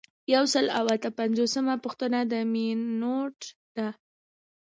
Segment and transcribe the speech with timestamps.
[0.33, 3.39] یو سل او اته پنځوسمه پوښتنه د مینوټ
[3.75, 3.89] ده.